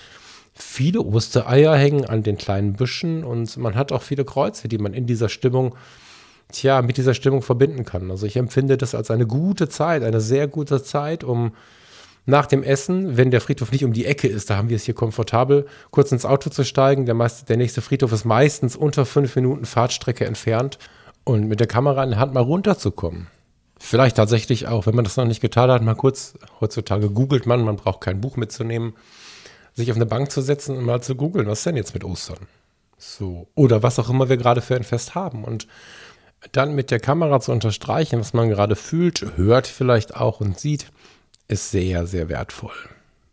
Viele 0.55 1.03
Ostereier 1.03 1.77
hängen 1.77 2.07
an 2.07 2.23
den 2.23 2.39
kleinen 2.39 2.75
Büschen 2.75 3.25
und 3.25 3.57
man 3.57 3.75
hat 3.75 3.93
auch 3.93 4.03
viele 4.03 4.25
Kreuze, 4.25 4.69
die 4.69 4.79
man 4.79 4.95
in 4.95 5.07
dieser 5.07 5.29
Stimmung, 5.29 5.75
tja, 6.51 6.81
mit 6.81 6.97
dieser 6.97 7.13
Stimmung 7.13 7.43
verbinden 7.43 7.85
kann. 7.85 8.11
Also 8.11 8.25
ich 8.27 8.37
empfinde 8.37 8.79
das 8.79 8.95
als 8.95 9.11
eine 9.11 9.27
gute 9.27 9.69
Zeit, 9.69 10.03
eine 10.03 10.21
sehr 10.21 10.49
gute 10.49 10.83
Zeit, 10.83 11.25
um 11.25 11.53
nach 12.27 12.47
dem 12.47 12.63
Essen, 12.63 13.17
wenn 13.17 13.31
der 13.31 13.41
Friedhof 13.41 13.73
nicht 13.73 13.85
um 13.85 13.93
die 13.93 14.05
Ecke 14.05 14.27
ist, 14.29 14.51
da 14.51 14.57
haben 14.57 14.69
wir 14.69 14.77
es 14.77 14.85
hier 14.85 14.95
komfortabel, 14.95 15.67
kurz 15.91 16.11
ins 16.13 16.27
Auto 16.27 16.51
zu 16.51 16.65
steigen. 16.65 17.07
Der, 17.07 17.15
meist, 17.15 17.49
der 17.49 17.57
nächste 17.57 17.81
Friedhof 17.81 18.13
ist 18.13 18.25
meistens 18.25 18.77
unter 18.77 19.07
fünf 19.07 19.37
Minuten 19.37 19.65
Fahrtstrecke 19.65 20.27
entfernt 20.27 20.79
und 21.25 21.47
mit 21.47 21.61
der 21.61 21.69
Kamera 21.69 22.03
in 22.03 22.11
der 22.11 22.19
Hand 22.19 22.35
mal 22.35 22.43
runterzukommen. 22.43 23.29
Vielleicht 23.79 24.17
tatsächlich 24.17 24.67
auch, 24.67 24.87
wenn 24.87 24.95
man 24.95 25.05
das 25.05 25.17
noch 25.17 25.27
nicht 25.27 25.41
getan 25.41 25.71
hat, 25.71 25.83
mal 25.83 25.95
kurz, 25.95 26.35
heutzutage 26.61 27.11
googelt 27.11 27.47
man, 27.47 27.65
man 27.65 27.77
braucht 27.77 28.01
kein 28.01 28.21
Buch 28.21 28.37
mitzunehmen, 28.37 28.95
sich 29.75 29.91
auf 29.91 29.97
eine 29.97 30.07
Bank 30.07 30.31
zu 30.31 30.41
setzen 30.41 30.77
und 30.77 30.85
mal 30.85 31.03
zu 31.03 31.15
googeln, 31.15 31.47
was 31.47 31.59
ist 31.59 31.67
denn 31.67 31.77
jetzt 31.77 31.95
mit 31.95 32.03
Ostern? 32.03 32.49
So. 32.99 33.49
Oder 33.55 33.83
was 33.83 33.99
auch 33.99 34.09
immer 34.09 34.29
wir 34.29 34.39
gerade 34.39 34.63
für 34.63 34.75
ein 34.75 34.85
Fest 34.85 35.15
haben. 35.15 35.45
Und 35.45 35.69
dann 36.53 36.75
mit 36.75 36.91
der 36.91 37.01
Kamera 37.01 37.41
zu 37.41 37.53
unterstreichen, 37.53 38.19
was 38.19 38.33
man 38.33 38.49
gerade 38.49 38.77
fühlt, 38.77 39.37
hört 39.37 39.67
vielleicht 39.67 40.17
auch 40.17 40.41
und 40.41 40.59
sieht, 40.59 40.91
ist 41.49 41.71
sehr, 41.71 42.07
sehr 42.07 42.29
wertvoll. 42.29 42.75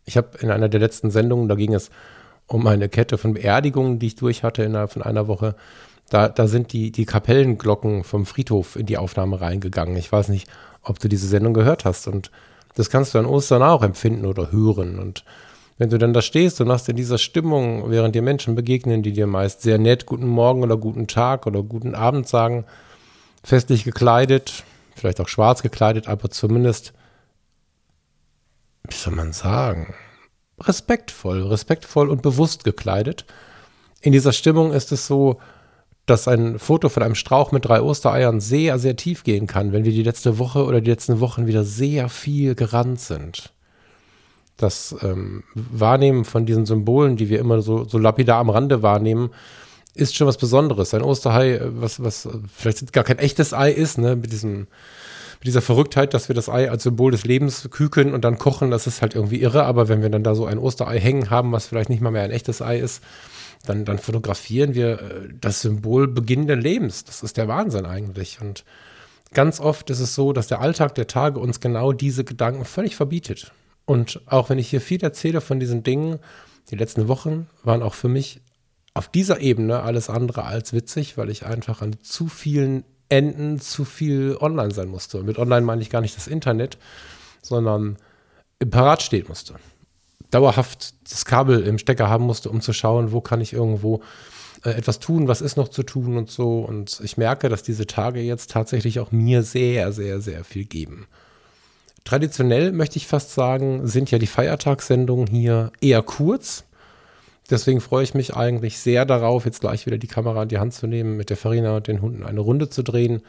Ich 0.04 0.16
habe 0.16 0.38
in 0.40 0.50
einer 0.50 0.68
der 0.68 0.80
letzten 0.80 1.10
Sendungen, 1.10 1.48
da 1.48 1.54
ging 1.54 1.74
es 1.74 1.90
um 2.46 2.66
eine 2.66 2.88
Kette 2.88 3.18
von 3.18 3.34
Beerdigungen, 3.34 3.98
die 3.98 4.08
ich 4.08 4.16
durch 4.16 4.42
hatte 4.42 4.62
innerhalb 4.62 4.92
von 4.92 5.02
einer 5.02 5.26
Woche, 5.28 5.54
da, 6.10 6.28
da 6.28 6.46
sind 6.46 6.72
die, 6.72 6.92
die 6.92 7.06
Kapellenglocken 7.06 8.04
vom 8.04 8.26
Friedhof 8.26 8.76
in 8.76 8.86
die 8.86 8.98
Aufnahme 8.98 9.40
reingegangen. 9.40 9.96
Ich 9.96 10.12
weiß 10.12 10.28
nicht, 10.28 10.48
ob 10.82 10.98
du 10.98 11.08
diese 11.08 11.26
Sendung 11.26 11.54
gehört 11.54 11.84
hast. 11.84 12.06
Und 12.06 12.30
das 12.74 12.90
kannst 12.90 13.14
du 13.14 13.18
an 13.18 13.26
Ostern 13.26 13.62
auch 13.62 13.82
empfinden 13.82 14.26
oder 14.26 14.52
hören. 14.52 14.98
Und 14.98 15.24
wenn 15.78 15.90
du 15.90 15.98
dann 15.98 16.12
da 16.12 16.22
stehst 16.22 16.60
und 16.60 16.70
hast 16.70 16.88
in 16.88 16.96
dieser 16.96 17.18
Stimmung, 17.18 17.90
während 17.90 18.14
dir 18.14 18.22
Menschen 18.22 18.54
begegnen, 18.54 19.02
die 19.02 19.12
dir 19.12 19.26
meist 19.26 19.62
sehr 19.62 19.78
nett 19.78 20.06
guten 20.06 20.28
Morgen 20.28 20.62
oder 20.62 20.76
guten 20.76 21.06
Tag 21.06 21.46
oder 21.46 21.62
guten 21.62 21.94
Abend 21.94 22.28
sagen, 22.28 22.64
festlich 23.42 23.84
gekleidet, 23.84 24.64
vielleicht 24.94 25.20
auch 25.20 25.28
schwarz 25.28 25.62
gekleidet, 25.62 26.06
aber 26.06 26.30
zumindest, 26.30 26.92
wie 28.88 28.94
soll 28.94 29.14
man 29.14 29.32
sagen, 29.32 29.94
respektvoll, 30.60 31.42
respektvoll 31.42 32.08
und 32.08 32.22
bewusst 32.22 32.64
gekleidet. 32.64 33.24
In 34.00 34.12
dieser 34.12 34.32
Stimmung 34.32 34.72
ist 34.72 34.92
es 34.92 35.06
so, 35.06 35.38
dass 36.06 36.28
ein 36.28 36.58
Foto 36.58 36.88
von 36.90 37.02
einem 37.02 37.14
Strauch 37.14 37.50
mit 37.50 37.64
drei 37.64 37.80
Ostereiern 37.80 38.40
sehr, 38.40 38.78
sehr 38.78 38.96
tief 38.96 39.24
gehen 39.24 39.46
kann, 39.46 39.72
wenn 39.72 39.84
wir 39.84 39.92
die 39.92 40.02
letzte 40.02 40.38
Woche 40.38 40.64
oder 40.64 40.80
die 40.80 40.90
letzten 40.90 41.20
Wochen 41.20 41.46
wieder 41.46 41.64
sehr 41.64 42.08
viel 42.08 42.54
gerannt 42.54 43.00
sind. 43.00 43.52
Das 44.56 44.94
ähm, 45.02 45.44
Wahrnehmen 45.54 46.24
von 46.24 46.46
diesen 46.46 46.66
Symbolen, 46.66 47.16
die 47.16 47.28
wir 47.30 47.40
immer 47.40 47.62
so, 47.62 47.84
so 47.84 47.98
lapidar 47.98 48.38
am 48.38 48.50
Rande 48.50 48.82
wahrnehmen, 48.82 49.30
ist 49.94 50.14
schon 50.14 50.26
was 50.26 50.36
Besonderes. 50.36 50.92
Ein 50.92 51.02
Osterhai, 51.02 51.60
was, 51.62 52.02
was 52.02 52.28
vielleicht 52.54 52.92
gar 52.92 53.04
kein 53.04 53.18
echtes 53.18 53.54
Ei 53.54 53.70
ist, 53.70 53.96
ne, 53.96 54.16
mit 54.16 54.30
diesem, 54.32 54.66
mit 55.44 55.48
dieser 55.48 55.60
Verrücktheit, 55.60 56.14
dass 56.14 56.28
wir 56.28 56.34
das 56.34 56.48
Ei 56.48 56.70
als 56.70 56.84
Symbol 56.84 57.12
des 57.12 57.24
Lebens 57.24 57.68
küken 57.70 58.14
und 58.14 58.24
dann 58.24 58.38
kochen, 58.38 58.70
das 58.70 58.86
ist 58.86 59.02
halt 59.02 59.14
irgendwie 59.14 59.42
irre. 59.42 59.64
Aber 59.64 59.88
wenn 59.88 60.00
wir 60.00 60.08
dann 60.08 60.24
da 60.24 60.34
so 60.34 60.46
ein 60.46 60.56
Osterei 60.58 60.98
hängen 60.98 61.28
haben, 61.28 61.52
was 61.52 61.66
vielleicht 61.66 61.90
nicht 61.90 62.00
mal 62.00 62.10
mehr 62.10 62.22
ein 62.22 62.30
echtes 62.30 62.62
Ei 62.62 62.78
ist, 62.78 63.02
dann, 63.66 63.84
dann 63.84 63.98
fotografieren 63.98 64.74
wir 64.74 65.02
äh, 65.02 65.28
das 65.38 65.60
Symbol 65.60 66.08
beginnenden 66.08 66.62
Lebens. 66.62 67.04
Das 67.04 67.22
ist 67.22 67.36
der 67.36 67.46
Wahnsinn 67.46 67.84
eigentlich. 67.84 68.40
Und 68.40 68.64
ganz 69.34 69.60
oft 69.60 69.90
ist 69.90 70.00
es 70.00 70.14
so, 70.14 70.32
dass 70.32 70.46
der 70.46 70.62
Alltag 70.62 70.94
der 70.94 71.08
Tage 71.08 71.38
uns 71.40 71.60
genau 71.60 71.92
diese 71.92 72.24
Gedanken 72.24 72.64
völlig 72.64 72.96
verbietet. 72.96 73.52
Und 73.84 74.22
auch 74.24 74.48
wenn 74.48 74.58
ich 74.58 74.70
hier 74.70 74.80
viel 74.80 75.02
erzähle 75.02 75.42
von 75.42 75.60
diesen 75.60 75.82
Dingen, 75.82 76.20
die 76.70 76.76
letzten 76.76 77.06
Wochen 77.06 77.48
waren 77.62 77.82
auch 77.82 77.92
für 77.92 78.08
mich 78.08 78.40
auf 78.94 79.08
dieser 79.08 79.40
Ebene 79.40 79.82
alles 79.82 80.08
andere 80.08 80.44
als 80.44 80.72
witzig, 80.72 81.18
weil 81.18 81.28
ich 81.28 81.44
einfach 81.44 81.82
an 81.82 81.96
zu 82.02 82.28
vielen 82.28 82.84
Enden 83.08 83.60
zu 83.60 83.84
viel 83.84 84.36
online 84.40 84.72
sein 84.72 84.88
musste. 84.88 85.22
Mit 85.22 85.38
online 85.38 85.66
meine 85.66 85.82
ich 85.82 85.90
gar 85.90 86.00
nicht 86.00 86.16
das 86.16 86.26
Internet, 86.26 86.78
sondern 87.42 87.96
parat 88.70 89.02
stehen 89.02 89.26
musste 89.28 89.54
dauerhaft 90.34 90.94
das 91.10 91.24
Kabel 91.24 91.62
im 91.62 91.78
Stecker 91.78 92.08
haben 92.08 92.24
musste, 92.24 92.50
um 92.50 92.60
zu 92.60 92.72
schauen, 92.72 93.12
wo 93.12 93.20
kann 93.20 93.40
ich 93.40 93.52
irgendwo 93.52 94.02
äh, 94.64 94.70
etwas 94.70 94.98
tun, 94.98 95.28
was 95.28 95.40
ist 95.40 95.56
noch 95.56 95.68
zu 95.68 95.84
tun 95.84 96.16
und 96.16 96.30
so. 96.30 96.58
Und 96.60 97.00
ich 97.04 97.16
merke, 97.16 97.48
dass 97.48 97.62
diese 97.62 97.86
Tage 97.86 98.20
jetzt 98.20 98.50
tatsächlich 98.50 98.98
auch 98.98 99.12
mir 99.12 99.42
sehr, 99.42 99.92
sehr, 99.92 100.20
sehr 100.20 100.44
viel 100.44 100.64
geben. 100.64 101.06
Traditionell 102.04 102.72
möchte 102.72 102.96
ich 102.96 103.06
fast 103.06 103.32
sagen, 103.32 103.86
sind 103.86 104.10
ja 104.10 104.18
die 104.18 104.26
Feiertagssendungen 104.26 105.26
hier 105.26 105.72
eher 105.80 106.02
kurz. 106.02 106.64
Deswegen 107.50 107.80
freue 107.80 108.04
ich 108.04 108.14
mich 108.14 108.34
eigentlich 108.34 108.78
sehr 108.78 109.04
darauf, 109.04 109.44
jetzt 109.44 109.60
gleich 109.60 109.86
wieder 109.86 109.98
die 109.98 110.06
Kamera 110.06 110.44
in 110.44 110.48
die 110.48 110.58
Hand 110.58 110.72
zu 110.72 110.86
nehmen, 110.86 111.16
mit 111.16 111.30
der 111.30 111.36
Farina 111.36 111.76
und 111.76 111.86
den 111.86 112.00
Hunden 112.00 112.24
eine 112.24 112.40
Runde 112.40 112.70
zu 112.70 112.82
drehen 112.82 113.22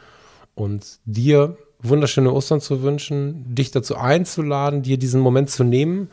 und 0.54 0.98
dir 1.04 1.56
wunderschöne 1.80 2.32
Ostern 2.32 2.60
zu 2.60 2.82
wünschen, 2.82 3.54
dich 3.54 3.70
dazu 3.70 3.96
einzuladen, 3.96 4.82
dir 4.82 4.98
diesen 4.98 5.20
Moment 5.20 5.50
zu 5.50 5.64
nehmen 5.64 6.08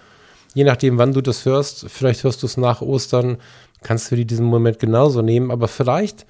je 0.54 0.64
nachdem, 0.64 0.98
wann 0.98 1.14
du 1.14 1.22
das 1.22 1.46
hörst, 1.46 1.90
vielleicht 1.90 2.24
hörst 2.24 2.42
du 2.44 2.48
es 2.48 2.58
nach 2.58 2.82
Ostern, 2.82 3.38
kannst 3.82 4.12
du 4.12 4.16
dir 4.16 4.26
diesen 4.26 4.46
Moment 4.46 4.80
genauso 4.80 5.22
nehmen, 5.22 5.52
aber 5.52 5.68
vielleicht 5.68 6.26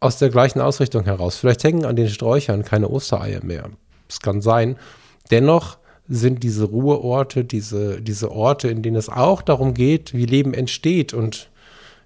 aus 0.00 0.18
der 0.18 0.28
gleichen 0.28 0.60
Ausrichtung 0.60 1.04
heraus. 1.04 1.36
Vielleicht 1.36 1.64
hängen 1.64 1.84
an 1.84 1.96
den 1.96 2.08
Sträuchern 2.08 2.64
keine 2.64 2.88
Ostereier 2.88 3.44
mehr. 3.44 3.70
Das 4.06 4.20
kann 4.20 4.40
sein. 4.40 4.76
Dennoch 5.30 5.78
sind 6.08 6.42
diese 6.42 6.64
Ruheorte, 6.64 7.44
diese, 7.44 8.00
diese 8.00 8.30
Orte, 8.32 8.68
in 8.68 8.82
denen 8.82 8.96
es 8.96 9.08
auch 9.08 9.42
darum 9.42 9.74
geht, 9.74 10.14
wie 10.14 10.24
Leben 10.24 10.54
entsteht. 10.54 11.12
Und 11.12 11.50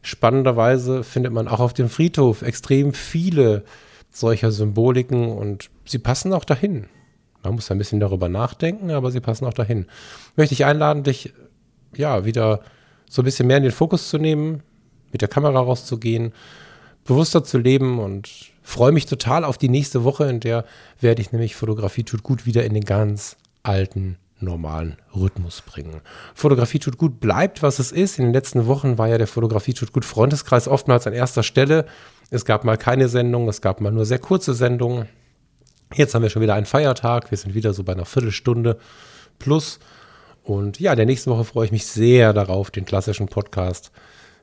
spannenderweise 0.03 1.05
findet 1.05 1.33
man 1.33 1.49
auch 1.49 1.61
auf 1.61 1.73
dem 1.73 1.89
Friedhof 1.89 2.43
extrem 2.43 2.93
viele 2.93 3.63
solcher 4.11 4.51
Symboliken 4.51 5.31
und 5.31 5.71
sie 5.85 5.99
passen 5.99 6.33
auch 6.33 6.45
dahin. 6.45 6.87
Man 7.43 7.55
muss 7.55 7.71
ein 7.71 7.79
bisschen 7.79 8.01
darüber 8.01 8.29
nachdenken, 8.29 8.91
aber 8.91 9.11
sie 9.11 9.21
passen 9.21 9.47
auch 9.47 9.55
dahin. 9.55 9.87
Möchte 10.37 10.55
ich 10.55 10.65
einladen, 10.65 11.03
dich 11.03 11.33
ja, 11.97 12.25
wieder 12.25 12.61
so 13.09 13.23
ein 13.23 13.25
bisschen 13.25 13.47
mehr 13.47 13.57
in 13.59 13.65
den 13.65 13.73
Fokus 13.73 14.09
zu 14.09 14.19
nehmen, 14.19 14.63
mit 15.13 15.21
der 15.21 15.29
Kamera 15.29 15.61
rauszugehen, 15.61 16.33
bewusster 17.05 17.45
zu 17.45 17.59
leben 17.59 17.99
und 17.99 18.53
freue 18.63 18.93
mich 18.93 19.07
total 19.07 19.45
auf 19.45 19.59
die 19.59 19.69
nächste 19.69 20.05
Woche, 20.05 20.25
in 20.25 20.41
der 20.41 20.65
werde 21.01 21.21
ich 21.21 21.33
nämlich 21.33 21.57
Fotografie 21.57 22.05
tut 22.05 22.23
gut 22.23 22.47
wieder 22.47 22.65
in 22.65 22.75
den 22.75 22.85
ganz 22.85 23.37
alten 23.62 24.19
normalen 24.42 24.97
Rhythmus 25.14 25.62
bringen. 25.62 26.00
Fotografie 26.35 26.78
tut 26.78 26.99
gut 26.99 27.21
bleibt, 27.21 27.62
was 27.62 27.78
es 27.78 27.92
ist. 27.92 28.19
In 28.19 28.26
den 28.26 28.35
letzten 28.35 28.66
Wochen 28.66 28.99
war 28.99 29.09
ja 29.09 29.19
der 29.19 29.26
Fotografie 29.26 29.75
tut 29.75 29.92
gut 29.92 30.04
Freundeskreis 30.04 30.69
oftmals 30.69 31.07
an 31.07 31.12
erster 31.12 31.42
Stelle. 31.42 31.87
Es 32.31 32.45
gab 32.45 32.64
mal 32.64 32.76
keine 32.76 33.09
Sendung, 33.09 33.49
es 33.49 33.61
gab 33.61 33.81
mal 33.81 33.92
nur 33.92 34.04
sehr 34.04 34.19
kurze 34.19 34.54
Sendungen. 34.54 35.09
Jetzt 35.95 36.14
haben 36.14 36.23
wir 36.23 36.31
schon 36.31 36.42
wieder 36.42 36.54
einen 36.54 36.66
Feiertag. 36.66 37.31
Wir 37.31 37.38
sind 37.38 37.54
wieder 37.54 37.73
so 37.75 37.85
bei 37.85 37.92
einer 37.92 38.04
Viertelstunde 38.04 38.78
plus. 39.38 39.78
Und 40.42 40.81
ja, 40.81 40.95
der 40.95 41.07
nächsten 41.07 41.31
Woche 41.31 41.45
freue 41.45 41.66
ich 41.66 41.73
mich 41.73 41.87
sehr 41.87 42.33
darauf, 42.33 42.71
den 42.71 42.85
klassischen 42.85 43.28
Podcast 43.28 43.92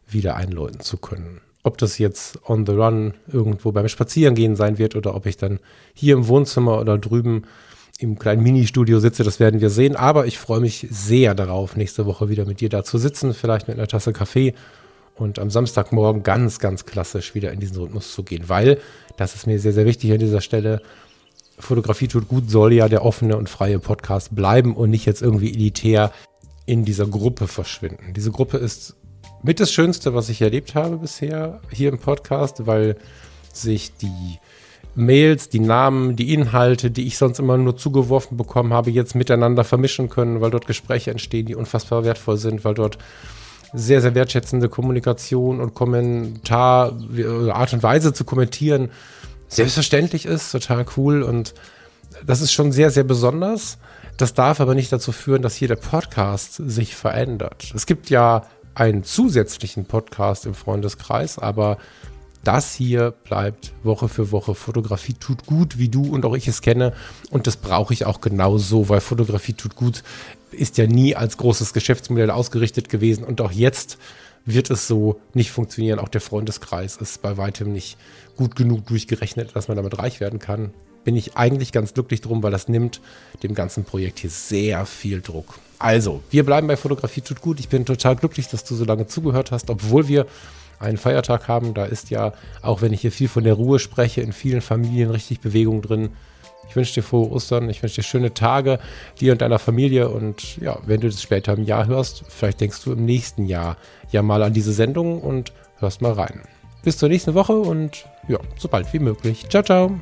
wieder 0.07 0.35
einläuten 0.35 0.79
zu 0.79 0.97
können. 0.97 1.41
Ob 1.63 1.77
das 1.77 1.97
jetzt 1.97 2.39
on 2.47 2.65
the 2.65 2.71
run 2.71 3.15
irgendwo 3.27 3.71
beim 3.71 3.87
Spazierengehen 3.89 4.55
sein 4.55 4.77
wird 4.77 4.95
oder 4.95 5.13
ob 5.13 5.25
ich 5.25 5.35
dann 5.35 5.59
hier 5.93 6.15
im 6.15 6.27
Wohnzimmer 6.27 6.79
oder 6.79 6.97
drüben 6.97 7.43
im 7.99 8.17
kleinen 8.17 8.41
Ministudio 8.41 8.99
sitze, 8.99 9.23
das 9.23 9.39
werden 9.39 9.59
wir 9.59 9.69
sehen. 9.69 9.95
Aber 9.95 10.25
ich 10.25 10.39
freue 10.39 10.61
mich 10.61 10.87
sehr 10.89 11.35
darauf, 11.35 11.75
nächste 11.75 12.05
Woche 12.05 12.29
wieder 12.29 12.45
mit 12.45 12.61
dir 12.61 12.69
da 12.69 12.83
zu 12.83 12.97
sitzen, 12.97 13.33
vielleicht 13.33 13.67
mit 13.67 13.77
einer 13.77 13.87
Tasse 13.87 14.13
Kaffee 14.13 14.53
und 15.15 15.37
am 15.37 15.49
Samstagmorgen 15.49 16.23
ganz, 16.23 16.59
ganz 16.59 16.85
klassisch 16.85 17.35
wieder 17.35 17.51
in 17.51 17.59
diesen 17.59 17.77
Rhythmus 17.77 18.13
zu 18.13 18.23
gehen, 18.23 18.47
weil, 18.47 18.79
das 19.17 19.35
ist 19.35 19.47
mir 19.47 19.59
sehr, 19.59 19.73
sehr 19.73 19.85
wichtig 19.85 20.13
an 20.13 20.19
dieser 20.19 20.39
Stelle, 20.39 20.81
Fotografie 21.57 22.07
tut 22.07 22.29
gut 22.29 22.49
soll 22.49 22.71
ja 22.71 22.87
der 22.87 23.03
offene 23.03 23.35
und 23.35 23.49
freie 23.49 23.79
Podcast 23.79 24.33
bleiben 24.33 24.77
und 24.77 24.89
nicht 24.91 25.05
jetzt 25.05 25.21
irgendwie 25.21 25.53
elitär 25.53 26.13
in 26.65 26.85
dieser 26.85 27.05
Gruppe 27.05 27.47
verschwinden. 27.47 28.13
Diese 28.13 28.31
Gruppe 28.31 28.57
ist 28.57 28.95
mit 29.43 29.59
das 29.59 29.73
Schönste, 29.73 30.13
was 30.13 30.29
ich 30.29 30.41
erlebt 30.41 30.73
habe 30.73 30.97
bisher 30.97 31.59
hier 31.69 31.89
im 31.89 31.99
Podcast, 31.99 32.65
weil 32.65 32.95
sich 33.51 33.97
die 33.97 34.39
Mails, 34.95 35.49
die 35.49 35.59
Namen, 35.59 36.15
die 36.15 36.33
Inhalte, 36.33 36.91
die 36.91 37.07
ich 37.07 37.17
sonst 37.17 37.39
immer 37.39 37.57
nur 37.57 37.77
zugeworfen 37.77 38.37
bekommen 38.37 38.73
habe, 38.73 38.91
jetzt 38.91 39.15
miteinander 39.15 39.63
vermischen 39.63 40.09
können, 40.09 40.41
weil 40.41 40.51
dort 40.51 40.67
Gespräche 40.67 41.11
entstehen, 41.11 41.45
die 41.45 41.55
unfassbar 41.55 42.03
wertvoll 42.03 42.37
sind, 42.37 42.65
weil 42.65 42.73
dort 42.73 42.97
sehr, 43.73 44.01
sehr 44.01 44.15
wertschätzende 44.15 44.67
Kommunikation 44.67 45.61
und 45.61 45.75
Kommentar, 45.75 46.93
Art 47.51 47.73
und 47.73 47.83
Weise 47.83 48.13
zu 48.13 48.23
kommentieren, 48.25 48.89
selbstverständlich 49.47 50.25
ist, 50.25 50.51
total 50.51 50.85
cool 50.97 51.23
und 51.23 51.53
das 52.25 52.41
ist 52.41 52.51
schon 52.51 52.71
sehr, 52.71 52.89
sehr 52.89 53.03
besonders. 53.03 53.77
Das 54.17 54.33
darf 54.33 54.59
aber 54.59 54.75
nicht 54.75 54.91
dazu 54.91 55.11
führen, 55.11 55.41
dass 55.41 55.55
hier 55.55 55.67
der 55.67 55.75
Podcast 55.75 56.55
sich 56.55 56.95
verändert. 56.95 57.71
Es 57.75 57.85
gibt 57.85 58.09
ja 58.09 58.43
einen 58.75 59.03
zusätzlichen 59.03 59.85
Podcast 59.85 60.45
im 60.45 60.53
Freundeskreis, 60.53 61.39
aber 61.39 61.77
das 62.43 62.73
hier 62.73 63.11
bleibt 63.11 63.73
Woche 63.83 64.07
für 64.07 64.31
Woche. 64.31 64.55
Fotografie 64.55 65.13
tut 65.13 65.45
gut, 65.45 65.77
wie 65.77 65.89
du 65.89 66.03
und 66.03 66.25
auch 66.25 66.35
ich 66.35 66.47
es 66.47 66.61
kenne. 66.61 66.93
Und 67.29 67.47
das 67.47 67.57
brauche 67.57 67.93
ich 67.93 68.05
auch 68.05 68.21
genauso, 68.21 68.89
weil 68.89 69.01
Fotografie 69.01 69.53
tut 69.53 69.75
gut 69.75 70.03
ist 70.51 70.77
ja 70.77 70.87
nie 70.87 71.15
als 71.15 71.37
großes 71.37 71.73
Geschäftsmodell 71.73 72.31
ausgerichtet 72.31 72.89
gewesen. 72.89 73.23
Und 73.23 73.41
auch 73.41 73.51
jetzt 73.51 73.97
wird 74.45 74.69
es 74.69 74.87
so 74.87 75.19
nicht 75.33 75.51
funktionieren. 75.51 75.99
Auch 75.99 76.07
der 76.09 76.21
Freundeskreis 76.21 76.97
ist 76.97 77.21
bei 77.21 77.37
weitem 77.37 77.71
nicht 77.71 77.97
gut 78.35 78.55
genug 78.55 78.85
durchgerechnet, 78.87 79.55
dass 79.55 79.67
man 79.67 79.77
damit 79.77 79.97
reich 79.99 80.19
werden 80.19 80.39
kann. 80.39 80.71
Bin 81.03 81.15
ich 81.15 81.37
eigentlich 81.37 81.71
ganz 81.71 81.93
glücklich 81.93 82.21
drum, 82.21 82.43
weil 82.43 82.51
das 82.51 82.67
nimmt 82.67 83.01
dem 83.43 83.53
ganzen 83.53 83.85
Projekt 83.85 84.19
hier 84.19 84.29
sehr 84.29 84.85
viel 84.85 85.21
Druck. 85.21 85.59
Also, 85.77 86.21
wir 86.29 86.45
bleiben 86.45 86.67
bei 86.67 86.75
Fotografie 86.75 87.21
tut 87.21 87.41
gut. 87.41 87.59
Ich 87.59 87.69
bin 87.69 87.85
total 87.85 88.17
glücklich, 88.17 88.47
dass 88.49 88.65
du 88.65 88.75
so 88.75 88.83
lange 88.83 89.07
zugehört 89.07 89.51
hast, 89.51 89.69
obwohl 89.69 90.07
wir 90.07 90.25
einen 90.79 90.97
Feiertag 90.97 91.47
haben. 91.47 91.73
Da 91.73 91.85
ist 91.85 92.09
ja, 92.09 92.33
auch 92.61 92.81
wenn 92.81 92.93
ich 92.93 93.01
hier 93.01 93.11
viel 93.11 93.27
von 93.27 93.43
der 93.43 93.53
Ruhe 93.53 93.79
spreche, 93.79 94.21
in 94.21 94.33
vielen 94.33 94.61
Familien 94.61 95.11
richtig 95.11 95.41
Bewegung 95.41 95.81
drin. 95.81 96.09
Ich 96.67 96.75
wünsche 96.75 96.93
dir 96.93 97.03
frohe 97.03 97.31
Ostern, 97.31 97.69
ich 97.69 97.81
wünsche 97.81 97.95
dir 97.95 98.03
schöne 98.03 98.33
Tage, 98.33 98.79
dir 99.19 99.31
und 99.31 99.41
deiner 99.41 99.59
Familie. 99.59 100.09
Und 100.09 100.57
ja, 100.57 100.77
wenn 100.85 101.01
du 101.01 101.09
das 101.09 101.21
später 101.21 101.53
im 101.53 101.63
Jahr 101.63 101.87
hörst, 101.87 102.23
vielleicht 102.29 102.61
denkst 102.61 102.83
du 102.83 102.93
im 102.93 103.05
nächsten 103.05 103.45
Jahr 103.45 103.77
ja 104.11 104.21
mal 104.21 104.43
an 104.43 104.53
diese 104.53 104.73
Sendung 104.73 105.21
und 105.21 105.51
hörst 105.79 106.01
mal 106.01 106.13
rein. 106.13 106.41
Bis 106.83 106.97
zur 106.97 107.09
nächsten 107.09 107.33
Woche 107.33 107.53
und 107.53 108.05
ja, 108.27 108.39
so 108.57 108.67
bald 108.67 108.91
wie 108.93 108.99
möglich. 108.99 109.47
Ciao, 109.49 109.63
ciao. 109.63 109.99